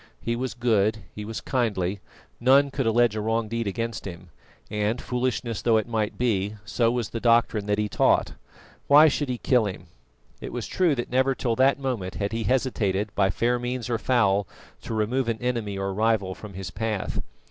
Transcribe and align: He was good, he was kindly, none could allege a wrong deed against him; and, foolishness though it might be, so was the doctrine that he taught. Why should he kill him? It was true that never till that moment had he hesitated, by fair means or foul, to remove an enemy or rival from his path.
He 0.19 0.35
was 0.35 0.55
good, 0.55 1.03
he 1.13 1.23
was 1.25 1.41
kindly, 1.41 1.99
none 2.39 2.71
could 2.71 2.87
allege 2.87 3.15
a 3.15 3.21
wrong 3.21 3.47
deed 3.47 3.67
against 3.67 4.05
him; 4.07 4.31
and, 4.71 4.99
foolishness 4.99 5.61
though 5.61 5.77
it 5.77 5.87
might 5.87 6.17
be, 6.17 6.55
so 6.65 6.89
was 6.89 7.09
the 7.09 7.19
doctrine 7.19 7.67
that 7.67 7.77
he 7.77 7.87
taught. 7.87 8.33
Why 8.87 9.07
should 9.07 9.29
he 9.29 9.37
kill 9.37 9.67
him? 9.67 9.85
It 10.39 10.51
was 10.51 10.65
true 10.65 10.95
that 10.95 11.11
never 11.11 11.35
till 11.35 11.55
that 11.57 11.77
moment 11.77 12.15
had 12.15 12.31
he 12.31 12.45
hesitated, 12.45 13.13
by 13.13 13.29
fair 13.29 13.59
means 13.59 13.91
or 13.91 13.99
foul, 13.99 14.47
to 14.81 14.95
remove 14.95 15.29
an 15.29 15.37
enemy 15.39 15.77
or 15.77 15.93
rival 15.93 16.33
from 16.33 16.55
his 16.55 16.71
path. 16.71 17.21